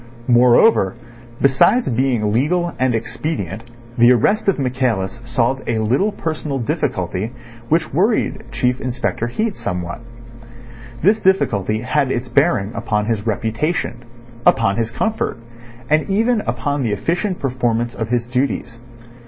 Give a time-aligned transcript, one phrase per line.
[0.27, 0.95] Moreover,
[1.39, 3.65] besides being legal and expedient,
[3.99, 7.31] the arrest of Michaelis solved a little personal difficulty
[7.69, 9.99] which worried Chief Inspector Heat somewhat.
[11.03, 14.03] This difficulty had its bearing upon his reputation,
[14.43, 15.37] upon his comfort,
[15.87, 18.79] and even upon the efficient performance of his duties.